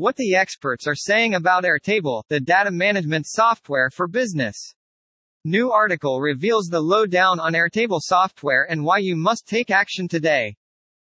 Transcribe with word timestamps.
What 0.00 0.14
the 0.14 0.36
experts 0.36 0.86
are 0.86 0.94
saying 0.94 1.34
about 1.34 1.64
Airtable, 1.64 2.22
the 2.28 2.38
data 2.38 2.70
management 2.70 3.26
software 3.26 3.90
for 3.90 4.06
business. 4.06 4.72
New 5.44 5.72
article 5.72 6.20
reveals 6.20 6.68
the 6.68 6.78
lowdown 6.78 7.40
on 7.40 7.54
Airtable 7.54 7.98
software 8.00 8.64
and 8.70 8.84
why 8.84 8.98
you 8.98 9.16
must 9.16 9.48
take 9.48 9.72
action 9.72 10.06
today. 10.06 10.54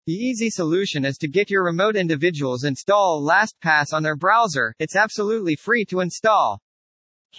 The 0.07 0.13
easy 0.13 0.49
solution 0.49 1.05
is 1.05 1.19
to 1.19 1.27
get 1.27 1.51
your 1.51 1.63
remote 1.63 1.95
individuals 1.95 2.63
install 2.63 3.21
LastPass 3.21 3.93
on 3.93 4.01
their 4.01 4.15
browser. 4.15 4.73
It's 4.79 4.95
absolutely 4.95 5.55
free 5.55 5.85
to 5.85 5.99
install. 5.99 6.59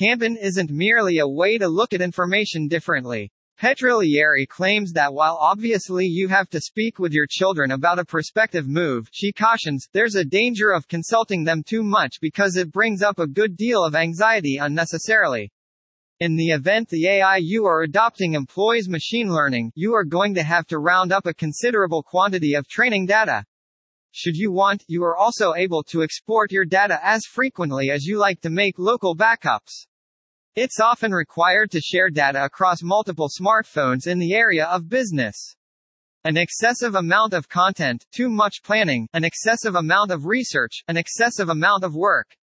Kanban 0.00 0.36
isn't 0.40 0.70
merely 0.70 1.18
a 1.18 1.26
way 1.26 1.58
to 1.58 1.66
look 1.66 1.92
at 1.92 2.00
information 2.00 2.68
differently. 2.68 3.32
Petriglieri 3.62 4.44
claims 4.48 4.92
that 4.94 5.14
while 5.14 5.38
obviously 5.40 6.04
you 6.04 6.26
have 6.26 6.48
to 6.48 6.60
speak 6.60 6.98
with 6.98 7.12
your 7.12 7.28
children 7.30 7.70
about 7.70 8.00
a 8.00 8.04
prospective 8.04 8.66
move, 8.66 9.08
she 9.12 9.30
cautions, 9.30 9.86
there's 9.92 10.16
a 10.16 10.24
danger 10.24 10.72
of 10.72 10.88
consulting 10.88 11.44
them 11.44 11.62
too 11.62 11.84
much 11.84 12.16
because 12.20 12.56
it 12.56 12.72
brings 12.72 13.02
up 13.02 13.20
a 13.20 13.26
good 13.28 13.56
deal 13.56 13.84
of 13.84 13.94
anxiety 13.94 14.56
unnecessarily. 14.56 15.48
In 16.18 16.34
the 16.34 16.48
event 16.48 16.88
the 16.88 17.06
AI 17.06 17.36
you 17.36 17.64
are 17.66 17.82
adopting 17.82 18.34
employs 18.34 18.88
machine 18.88 19.32
learning, 19.32 19.70
you 19.76 19.94
are 19.94 20.02
going 20.02 20.34
to 20.34 20.42
have 20.42 20.66
to 20.66 20.80
round 20.80 21.12
up 21.12 21.26
a 21.26 21.34
considerable 21.34 22.02
quantity 22.02 22.54
of 22.54 22.66
training 22.66 23.06
data. 23.06 23.44
Should 24.10 24.34
you 24.34 24.50
want, 24.50 24.82
you 24.88 25.04
are 25.04 25.16
also 25.16 25.54
able 25.54 25.84
to 25.84 26.02
export 26.02 26.50
your 26.50 26.64
data 26.64 26.98
as 27.00 27.26
frequently 27.26 27.92
as 27.92 28.06
you 28.06 28.18
like 28.18 28.40
to 28.40 28.50
make 28.50 28.80
local 28.80 29.14
backups. 29.14 29.86
It's 30.54 30.80
often 30.80 31.12
required 31.12 31.70
to 31.70 31.80
share 31.80 32.10
data 32.10 32.44
across 32.44 32.82
multiple 32.82 33.30
smartphones 33.30 34.06
in 34.06 34.18
the 34.18 34.34
area 34.34 34.66
of 34.66 34.86
business. 34.86 35.56
An 36.24 36.36
excessive 36.36 36.94
amount 36.94 37.32
of 37.32 37.48
content, 37.48 38.04
too 38.12 38.28
much 38.28 38.62
planning, 38.62 39.08
an 39.14 39.24
excessive 39.24 39.76
amount 39.76 40.10
of 40.10 40.26
research, 40.26 40.82
an 40.88 40.98
excessive 40.98 41.48
amount 41.48 41.84
of 41.84 41.94
work. 41.94 42.36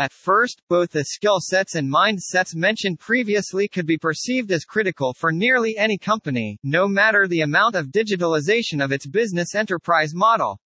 At 0.00 0.12
first, 0.12 0.60
both 0.68 0.90
the 0.90 1.04
skill 1.04 1.38
sets 1.38 1.76
and 1.76 1.88
mindsets 1.88 2.56
mentioned 2.56 2.98
previously 2.98 3.68
could 3.68 3.86
be 3.86 3.96
perceived 3.96 4.50
as 4.50 4.64
critical 4.64 5.14
for 5.14 5.30
nearly 5.30 5.78
any 5.78 5.98
company, 5.98 6.58
no 6.64 6.88
matter 6.88 7.28
the 7.28 7.42
amount 7.42 7.76
of 7.76 7.92
digitalization 7.92 8.84
of 8.84 8.90
its 8.90 9.06
business 9.06 9.54
enterprise 9.54 10.16
model. 10.16 10.58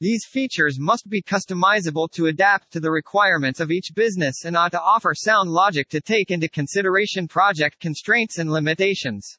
These 0.00 0.26
features 0.26 0.78
must 0.78 1.08
be 1.08 1.20
customizable 1.20 2.08
to 2.12 2.26
adapt 2.26 2.70
to 2.72 2.78
the 2.78 2.92
requirements 2.92 3.58
of 3.58 3.72
each 3.72 3.90
business 3.96 4.44
and 4.44 4.56
ought 4.56 4.70
to 4.70 4.80
offer 4.80 5.12
sound 5.12 5.50
logic 5.50 5.88
to 5.88 6.00
take 6.00 6.30
into 6.30 6.48
consideration 6.48 7.26
project 7.26 7.80
constraints 7.80 8.38
and 8.38 8.48
limitations. 8.48 9.38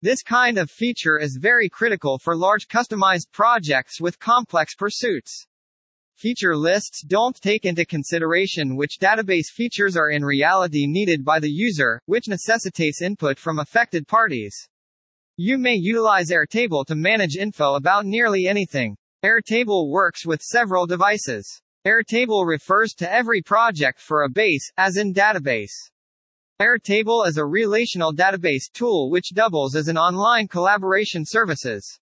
This 0.00 0.22
kind 0.22 0.56
of 0.56 0.70
feature 0.70 1.18
is 1.18 1.38
very 1.38 1.68
critical 1.68 2.18
for 2.18 2.34
large 2.34 2.68
customized 2.68 3.30
projects 3.32 4.00
with 4.00 4.18
complex 4.18 4.74
pursuits. 4.74 5.46
Feature 6.14 6.56
lists 6.56 7.02
don't 7.06 7.36
take 7.36 7.66
into 7.66 7.84
consideration 7.84 8.76
which 8.76 8.98
database 8.98 9.50
features 9.52 9.94
are 9.94 10.08
in 10.08 10.24
reality 10.24 10.86
needed 10.86 11.22
by 11.22 11.38
the 11.38 11.50
user, 11.50 12.00
which 12.06 12.28
necessitates 12.28 13.02
input 13.02 13.38
from 13.38 13.58
affected 13.58 14.08
parties. 14.08 14.68
You 15.36 15.58
may 15.58 15.74
utilize 15.74 16.30
Airtable 16.30 16.86
to 16.86 16.94
manage 16.94 17.36
info 17.36 17.74
about 17.74 18.06
nearly 18.06 18.46
anything. 18.46 18.96
Airtable 19.24 19.88
works 19.88 20.26
with 20.26 20.42
several 20.42 20.84
devices. 20.84 21.62
Airtable 21.86 22.44
refers 22.44 22.92
to 22.94 23.08
every 23.08 23.40
project 23.40 24.00
for 24.00 24.24
a 24.24 24.28
base, 24.28 24.68
as 24.76 24.96
in 24.96 25.14
database. 25.14 25.70
Airtable 26.60 27.24
is 27.28 27.36
a 27.36 27.44
relational 27.44 28.12
database 28.12 28.64
tool 28.74 29.10
which 29.10 29.30
doubles 29.32 29.76
as 29.76 29.86
an 29.86 29.96
online 29.96 30.48
collaboration 30.48 31.22
services. 31.24 32.00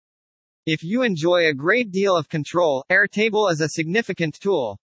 If 0.64 0.82
you 0.82 1.02
enjoy 1.02 1.48
a 1.48 1.52
great 1.52 1.90
deal 1.90 2.16
of 2.16 2.30
control, 2.30 2.86
Airtable 2.90 3.52
is 3.52 3.60
a 3.60 3.68
significant 3.68 4.38
tool. 4.40 4.78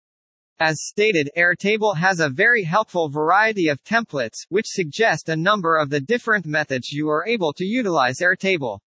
As 0.59 0.89
stated, 0.89 1.31
Airtable 1.39 1.97
has 1.97 2.19
a 2.19 2.29
very 2.29 2.65
helpful 2.65 3.09
variety 3.09 3.69
of 3.69 3.85
templates, 3.85 4.39
which 4.49 4.67
suggest 4.67 5.29
a 5.29 5.37
number 5.37 5.77
of 5.77 5.89
the 5.89 6.01
different 6.01 6.47
methods 6.47 6.91
you 6.91 7.09
are 7.11 7.25
able 7.29 7.53
to 7.53 7.65
utilize 7.65 8.19
Airtable. 8.19 8.81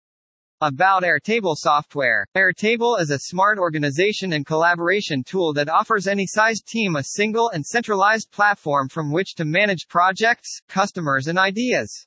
About 0.62 1.02
Airtable 1.02 1.54
software. 1.54 2.26
Airtable 2.34 2.98
is 2.98 3.10
a 3.10 3.18
smart 3.18 3.58
organization 3.58 4.32
and 4.32 4.46
collaboration 4.46 5.22
tool 5.22 5.52
that 5.52 5.68
offers 5.68 6.06
any 6.06 6.26
sized 6.26 6.66
team 6.66 6.96
a 6.96 7.02
single 7.04 7.50
and 7.50 7.62
centralized 7.62 8.30
platform 8.30 8.88
from 8.88 9.12
which 9.12 9.34
to 9.34 9.44
manage 9.44 9.86
projects, 9.86 10.62
customers 10.66 11.26
and 11.26 11.38
ideas. 11.38 12.06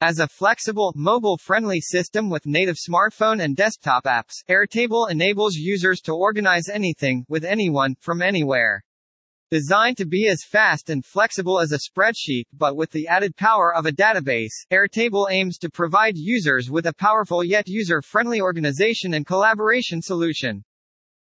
As 0.00 0.20
a 0.20 0.28
flexible, 0.28 0.92
mobile-friendly 0.94 1.80
system 1.80 2.30
with 2.30 2.46
native 2.46 2.76
smartphone 2.76 3.42
and 3.42 3.56
desktop 3.56 4.04
apps, 4.04 4.44
Airtable 4.48 5.10
enables 5.10 5.56
users 5.56 6.00
to 6.02 6.12
organize 6.12 6.68
anything, 6.68 7.26
with 7.28 7.44
anyone, 7.44 7.96
from 7.98 8.22
anywhere. 8.22 8.84
Designed 9.52 9.98
to 9.98 10.06
be 10.06 10.28
as 10.28 10.44
fast 10.44 10.88
and 10.88 11.04
flexible 11.04 11.60
as 11.60 11.72
a 11.72 11.78
spreadsheet 11.78 12.46
but 12.54 12.74
with 12.74 12.90
the 12.90 13.06
added 13.06 13.36
power 13.36 13.74
of 13.76 13.84
a 13.84 13.92
database, 13.92 14.64
Airtable 14.70 15.30
aims 15.30 15.58
to 15.58 15.68
provide 15.68 16.16
users 16.16 16.70
with 16.70 16.86
a 16.86 16.94
powerful 16.94 17.44
yet 17.44 17.68
user-friendly 17.68 18.40
organization 18.40 19.12
and 19.12 19.26
collaboration 19.26 20.00
solution. 20.00 20.64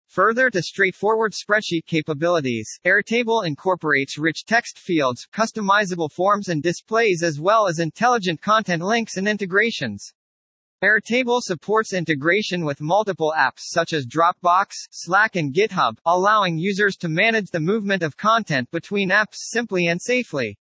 Further 0.08 0.50
to 0.50 0.62
straightforward 0.62 1.32
spreadsheet 1.32 1.86
capabilities, 1.86 2.70
Airtable 2.86 3.48
incorporates 3.48 4.18
rich 4.18 4.44
text 4.46 4.78
fields, 4.78 5.26
customizable 5.34 6.12
forms 6.12 6.50
and 6.50 6.62
displays 6.62 7.24
as 7.24 7.40
well 7.40 7.66
as 7.66 7.80
intelligent 7.80 8.42
content 8.42 8.84
links 8.84 9.16
and 9.16 9.26
integrations. 9.26 10.12
Airtable 10.84 11.42
supports 11.42 11.92
integration 11.92 12.64
with 12.64 12.82
multiple 12.82 13.34
apps 13.36 13.62
such 13.62 13.94
as 13.94 14.06
Dropbox, 14.06 14.74
Slack 14.92 15.36
and 15.36 15.52
GitHub, 15.52 15.98
allowing 16.06 16.60
users 16.60 16.96
to 16.98 17.10
manage 17.10 17.50
the 17.50 17.60
movement 17.60 18.04
of 18.04 18.16
content 18.16 18.70
between 18.70 19.10
apps 19.10 19.38
simply 19.38 19.88
and 19.88 20.00
safely. 20.00 20.56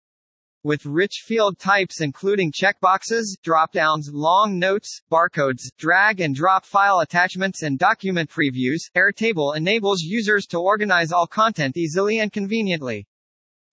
With 0.62 0.87
rich 0.87 1.22
field 1.26 1.59
types 1.59 2.00
including 2.00 2.50
checkboxes, 2.50 3.37
dropdowns, 3.44 4.06
long 4.10 4.59
notes, 4.59 5.03
barcodes, 5.12 5.69
drag 5.76 6.22
and 6.22 6.34
drop 6.34 6.65
file 6.65 7.00
attachments 7.00 7.62
and 7.62 7.78
document 7.78 8.31
previews, 8.31 8.88
Airtable 8.97 9.55
enables 9.55 10.00
users 10.00 10.47
to 10.47 10.59
organize 10.59 11.12
all 11.12 11.26
content 11.26 11.76
easily 11.76 12.21
and 12.21 12.32
conveniently. 12.32 13.06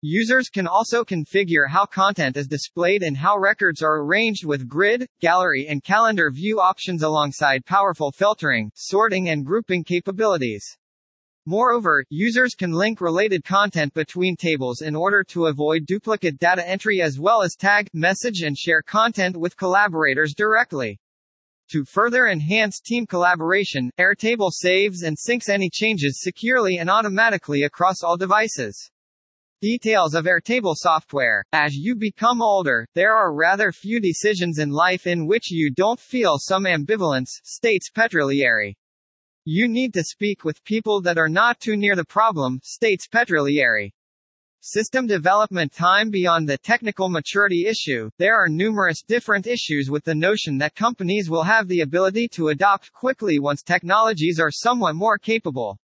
Users 0.06 0.50
can 0.50 0.68
also 0.68 1.06
configure 1.06 1.70
how 1.70 1.86
content 1.86 2.36
is 2.36 2.46
displayed 2.46 3.04
and 3.04 3.16
how 3.16 3.38
records 3.38 3.82
are 3.82 4.02
arranged 4.02 4.44
with 4.44 4.68
grid, 4.68 5.08
gallery 5.22 5.68
and 5.70 5.82
calendar 5.82 6.30
view 6.30 6.60
options 6.60 7.04
alongside 7.04 7.66
powerful 7.66 8.12
filtering, 8.12 8.70
sorting 8.76 9.30
and 9.30 9.46
grouping 9.46 9.82
capabilities. 9.82 10.78
Moreover, 11.46 12.04
users 12.10 12.54
can 12.54 12.74
link 12.74 13.00
related 13.00 13.46
content 13.46 13.94
between 13.94 14.36
tables 14.36 14.82
in 14.82 14.94
order 14.94 15.24
to 15.30 15.46
avoid 15.46 15.86
duplicate 15.86 16.38
data 16.38 16.68
entry 16.68 17.02
as 17.02 17.18
well 17.18 17.42
as 17.42 17.56
tag, 17.56 17.88
message 17.94 18.42
and 18.42 18.58
share 18.58 18.82
content 18.82 19.38
with 19.38 19.56
collaborators 19.56 20.34
directly. 20.36 21.00
To 21.72 21.86
further 21.86 22.28
enhance 22.28 22.82
team 22.82 23.08
collaboration, 23.08 23.90
Airtable 23.98 24.52
saves 24.52 25.04
and 25.04 25.16
syncs 25.18 25.48
any 25.48 25.70
changes 25.70 26.20
securely 26.20 26.76
and 26.76 26.90
automatically 26.90 27.64
across 27.64 28.04
all 28.04 28.18
devices. 28.18 28.92
Details 29.64 30.14
of 30.14 30.26
Airtable 30.26 30.76
software. 30.76 31.46
As 31.54 31.74
you 31.74 31.96
become 31.96 32.42
older, 32.42 32.86
there 32.96 33.16
are 33.16 33.34
rather 33.34 33.72
few 33.72 34.02
decisions 34.02 34.60
in 34.60 34.72
life 34.72 35.08
in 35.08 35.26
which 35.26 35.50
you 35.52 35.72
don't 35.72 36.02
feel 36.02 36.38
some 36.38 36.66
ambivalence, 36.66 37.30
states 37.46 37.90
Petriglieri. 37.90 38.76
You 39.46 39.70
need 39.70 39.94
to 39.94 40.04
speak 40.04 40.44
with 40.44 40.66
people 40.66 41.02
that 41.04 41.18
are 41.18 41.30
not 41.30 41.62
too 41.62 41.78
near 41.78 41.96
the 41.96 42.04
problem, 42.04 42.60
states 42.62 43.08
Petriglieri. 43.08 43.94
System 44.60 45.08
development 45.08 45.72
time 45.72 46.10
beyond 46.10 46.50
the 46.50 46.58
technical 46.58 47.08
maturity 47.08 47.66
issue, 47.66 48.10
there 48.18 48.36
are 48.36 48.50
numerous 48.50 49.02
different 49.02 49.48
issues 49.48 49.90
with 49.90 50.04
the 50.04 50.14
notion 50.14 50.58
that 50.58 50.76
companies 50.76 51.30
will 51.30 51.44
have 51.44 51.70
the 51.70 51.80
ability 51.80 52.28
to 52.34 52.50
adopt 52.50 52.92
quickly 52.92 53.40
once 53.40 53.64
technologies 53.64 54.42
are 54.42 54.52
somewhat 54.52 54.96
more 54.96 55.18
capable. 55.18 55.80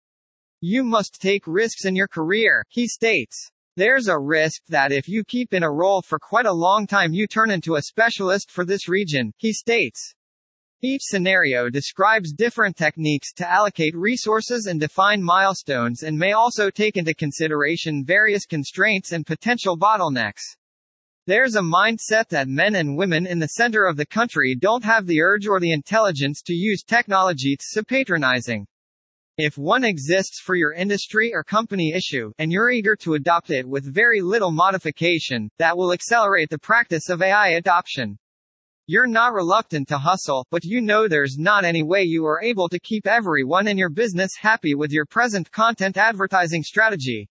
You 0.60 0.84
must 0.84 1.22
take 1.22 1.48
risks 1.48 1.86
in 1.86 1.96
your 1.96 2.10
career, 2.10 2.66
he 2.68 2.86
states. 2.86 3.50
There's 3.80 4.10
a 4.10 4.20
risk 4.20 4.64
that 4.68 4.92
if 4.92 5.08
you 5.08 5.24
keep 5.24 5.54
in 5.54 5.64
a 5.64 5.72
role 5.72 6.02
for 6.02 6.20
quite 6.20 6.46
a 6.46 6.52
long 6.52 6.86
time 6.86 7.14
you 7.14 7.28
turn 7.28 7.50
into 7.50 7.78
a 7.78 7.81
specialist 7.81 8.52
for 8.52 8.66
this 8.66 8.90
region, 8.90 9.31
he 9.38 9.54
states. 9.54 10.16
Each 10.81 11.02
scenario 11.02 11.70
describes 11.70 12.34
different 12.34 12.76
techniques 12.76 13.31
to 13.36 13.50
allocate 13.50 13.96
resources 13.96 14.66
and 14.66 14.81
define 14.81 15.24
milestones 15.24 16.04
and 16.04 16.18
may 16.18 16.34
also 16.34 16.70
take 16.70 16.98
into 16.98 17.14
consideration 17.14 18.04
various 18.04 18.46
constraints 18.46 19.14
and 19.14 19.26
potential 19.26 19.78
bottlenecks. 19.78 20.44
There's 21.25 21.56
a 21.56 21.62
mindset 21.62 22.28
that 22.32 22.50
men 22.50 22.75
and 22.75 22.98
women 22.98 23.25
in 23.25 23.40
the 23.40 23.48
center 23.48 23.86
of 23.86 23.96
the 23.96 24.06
country 24.06 24.58
don't 24.60 24.84
have 24.84 25.08
the 25.08 25.22
urge 25.22 25.48
or 25.48 25.62
the 25.62 25.72
intelligence 25.72 26.42
to 26.48 26.54
use 26.54 26.84
technology 26.84 27.56
to 27.75 27.86
patronizing. 27.86 28.68
If 29.41 29.57
one 29.57 29.86
exists 29.86 30.41
for 30.41 30.56
your 30.56 30.74
industry 30.74 31.33
or 31.33 31.45
company 31.45 31.94
issue, 31.94 32.33
and 32.39 32.51
you're 32.51 32.71
eager 32.71 32.97
to 32.97 33.13
adopt 33.13 33.51
it 33.51 33.65
with 33.65 33.86
very 33.86 34.19
little 34.19 34.51
modification, 34.51 35.50
that 35.59 35.77
will 35.77 35.94
accelerate 35.94 36.50
the 36.50 36.59
practice 36.59 37.07
of 37.07 37.21
AI 37.21 37.51
adoption. 37.51 38.19
You're 38.86 39.07
not 39.07 39.31
reluctant 39.31 39.88
to 39.88 39.97
hustle, 39.97 40.45
but 40.51 40.65
you 40.65 40.81
know 40.81 41.07
there's 41.07 41.38
not 41.38 41.63
any 41.63 41.83
way 41.83 42.03
you 42.03 42.25
are 42.25 42.44
able 42.44 42.68
to 42.68 42.81
keep 42.81 43.07
everyone 43.07 43.69
in 43.69 43.77
your 43.77 43.89
business 43.89 44.36
happy 44.38 44.75
with 44.75 44.91
your 44.91 45.06
present 45.06 45.50
content 45.53 45.95
advertising 45.95 46.62
strategy. 46.62 47.30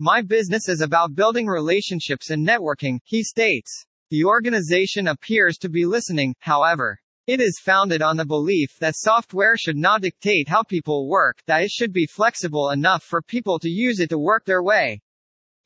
My 0.00 0.22
business 0.22 0.70
is 0.70 0.80
about 0.80 1.14
building 1.14 1.46
relationships 1.48 2.30
and 2.30 2.48
networking, 2.48 2.98
he 3.04 3.22
states. 3.22 3.84
The 4.08 4.24
organization 4.24 5.08
appears 5.08 5.58
to 5.58 5.68
be 5.68 5.84
listening, 5.84 6.34
however. 6.38 6.98
It 7.26 7.40
is 7.40 7.58
founded 7.58 8.02
on 8.02 8.16
the 8.16 8.24
belief 8.24 8.78
that 8.78 8.94
software 8.96 9.56
should 9.56 9.76
not 9.76 10.02
dictate 10.02 10.48
how 10.48 10.62
people 10.62 11.08
work, 11.08 11.42
that 11.46 11.62
it 11.62 11.72
should 11.72 11.92
be 11.92 12.06
flexible 12.06 12.70
enough 12.70 13.02
for 13.02 13.20
people 13.20 13.58
to 13.58 13.68
use 13.68 13.98
it 13.98 14.10
to 14.10 14.18
work 14.18 14.44
their 14.44 14.62
way. 14.62 15.00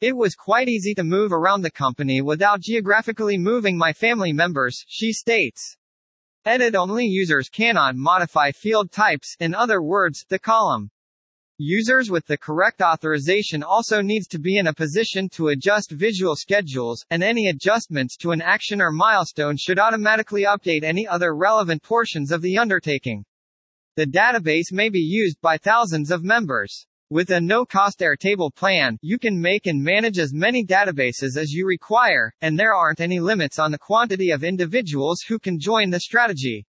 It 0.00 0.16
was 0.16 0.34
quite 0.34 0.70
easy 0.70 0.94
to 0.94 1.04
move 1.04 1.32
around 1.32 1.60
the 1.60 1.70
company 1.70 2.22
without 2.22 2.62
geographically 2.62 3.36
moving 3.36 3.76
my 3.76 3.92
family 3.92 4.32
members, 4.32 4.82
she 4.88 5.12
states. 5.12 5.76
Edit-only 6.46 7.04
users 7.04 7.50
cannot 7.50 7.94
modify 7.94 8.52
field 8.52 8.90
types, 8.90 9.36
in 9.38 9.54
other 9.54 9.82
words, 9.82 10.24
the 10.30 10.38
column. 10.38 10.90
Users 11.62 12.10
with 12.10 12.24
the 12.24 12.38
correct 12.38 12.80
authorization 12.80 13.62
also 13.62 14.00
needs 14.00 14.26
to 14.28 14.38
be 14.38 14.56
in 14.56 14.68
a 14.68 14.72
position 14.72 15.28
to 15.34 15.48
adjust 15.48 15.90
visual 15.90 16.34
schedules, 16.34 17.04
and 17.10 17.22
any 17.22 17.48
adjustments 17.48 18.16
to 18.16 18.30
an 18.30 18.40
action 18.40 18.80
or 18.80 18.90
milestone 18.90 19.58
should 19.58 19.78
automatically 19.78 20.44
update 20.44 20.84
any 20.84 21.06
other 21.06 21.36
relevant 21.36 21.82
portions 21.82 22.32
of 22.32 22.40
the 22.40 22.56
undertaking. 22.56 23.26
The 23.96 24.06
database 24.06 24.72
may 24.72 24.88
be 24.88 25.00
used 25.00 25.38
by 25.42 25.58
thousands 25.58 26.10
of 26.10 26.24
members. 26.24 26.86
With 27.10 27.28
a 27.28 27.42
no-cost 27.42 28.00
Airtable 28.00 28.54
plan, 28.54 28.96
you 29.02 29.18
can 29.18 29.38
make 29.38 29.66
and 29.66 29.82
manage 29.82 30.18
as 30.18 30.32
many 30.32 30.64
databases 30.64 31.36
as 31.36 31.52
you 31.52 31.66
require, 31.66 32.32
and 32.40 32.58
there 32.58 32.74
aren't 32.74 33.02
any 33.02 33.20
limits 33.20 33.58
on 33.58 33.70
the 33.70 33.76
quantity 33.76 34.30
of 34.30 34.44
individuals 34.44 35.20
who 35.28 35.38
can 35.38 35.60
join 35.60 35.90
the 35.90 36.00
strategy. 36.00 36.64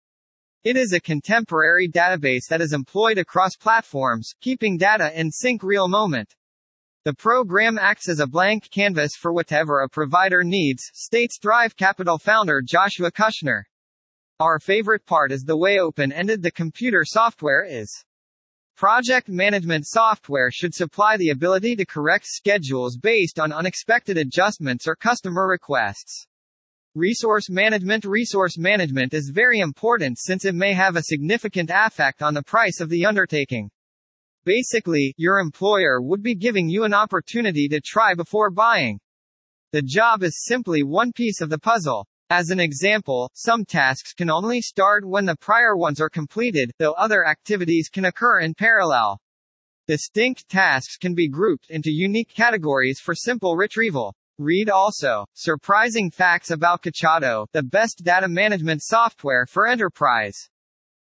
It 0.62 0.76
is 0.76 0.92
a 0.92 1.00
contemporary 1.00 1.88
database 1.88 2.46
that 2.50 2.60
is 2.60 2.74
employed 2.74 3.16
across 3.16 3.56
platforms, 3.56 4.34
keeping 4.42 4.76
data 4.76 5.10
in 5.18 5.30
sync 5.30 5.62
real 5.62 5.88
moment. 5.88 6.34
The 7.06 7.14
program 7.14 7.78
acts 7.78 8.10
as 8.10 8.20
a 8.20 8.26
blank 8.26 8.68
canvas 8.70 9.12
for 9.18 9.32
whatever 9.32 9.80
a 9.80 9.88
provider 9.88 10.44
needs, 10.44 10.82
states 10.92 11.38
Thrive 11.40 11.74
Capital 11.76 12.18
founder 12.18 12.60
Joshua 12.62 13.10
Kushner. 13.10 13.62
Our 14.38 14.58
favorite 14.60 15.06
part 15.06 15.32
is 15.32 15.44
the 15.44 15.56
way 15.56 15.78
open-ended 15.78 16.42
the 16.42 16.50
computer 16.50 17.06
software 17.06 17.64
is. 17.66 18.04
Project 18.76 19.30
management 19.30 19.86
software 19.86 20.50
should 20.50 20.74
supply 20.74 21.16
the 21.16 21.30
ability 21.30 21.74
to 21.76 21.86
correct 21.86 22.26
schedules 22.26 22.98
based 22.98 23.40
on 23.40 23.50
unexpected 23.50 24.18
adjustments 24.18 24.86
or 24.86 24.94
customer 24.94 25.48
requests. 25.48 26.26
Resource 26.96 27.48
management 27.48 28.04
Resource 28.04 28.58
management 28.58 29.14
is 29.14 29.30
very 29.32 29.60
important 29.60 30.18
since 30.18 30.44
it 30.44 30.56
may 30.56 30.72
have 30.74 30.96
a 30.96 31.04
significant 31.04 31.70
effect 31.72 32.20
on 32.20 32.34
the 32.34 32.42
price 32.42 32.80
of 32.80 32.88
the 32.88 33.06
undertaking. 33.06 33.70
Basically, 34.44 35.14
your 35.16 35.38
employer 35.38 36.02
would 36.02 36.20
be 36.20 36.34
giving 36.34 36.68
you 36.68 36.82
an 36.82 36.92
opportunity 36.92 37.68
to 37.68 37.80
try 37.80 38.14
before 38.14 38.50
buying. 38.50 38.98
The 39.70 39.82
job 39.82 40.24
is 40.24 40.44
simply 40.44 40.82
one 40.82 41.12
piece 41.12 41.40
of 41.40 41.48
the 41.48 41.60
puzzle. 41.60 42.08
As 42.28 42.50
an 42.50 42.58
example, 42.58 43.30
some 43.34 43.64
tasks 43.64 44.12
can 44.12 44.28
only 44.28 44.60
start 44.60 45.06
when 45.06 45.26
the 45.26 45.36
prior 45.36 45.76
ones 45.76 46.00
are 46.00 46.10
completed, 46.10 46.72
though 46.80 46.94
other 46.94 47.24
activities 47.24 47.88
can 47.88 48.06
occur 48.06 48.40
in 48.40 48.52
parallel. 48.52 49.20
Distinct 49.86 50.48
tasks 50.48 50.96
can 50.96 51.14
be 51.14 51.28
grouped 51.28 51.70
into 51.70 51.92
unique 51.92 52.34
categories 52.34 52.98
for 52.98 53.14
simple 53.14 53.54
retrieval. 53.54 54.12
Read 54.40 54.70
also, 54.70 55.26
Surprising 55.34 56.10
Facts 56.10 56.50
about 56.50 56.82
Kachado, 56.82 57.46
the 57.52 57.62
best 57.62 58.02
data 58.02 58.26
management 58.26 58.82
software 58.82 59.44
for 59.44 59.66
enterprise. 59.66 60.49